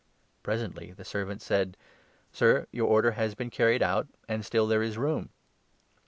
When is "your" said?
2.71-2.87